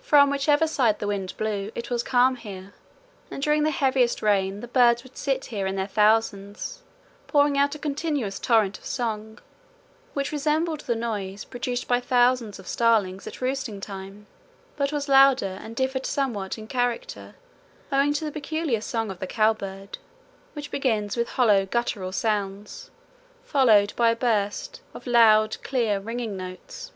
[0.00, 2.72] From whichever side the wind blew it was calm here,
[3.32, 6.84] and during the heaviest rain the birds would sit here in their thousands,
[7.26, 9.40] pouring out a continuous torrent of song,
[10.14, 14.28] which resembled the noise produced by thousands of starlings at roosting time,
[14.76, 17.34] but was louder and differed somewhat in character
[17.90, 19.98] owing to the peculiar song of the cow bird,
[20.52, 22.88] which begins with hollow guttural sounds,
[23.42, 26.92] followed by a burst of loud clear ringing notes.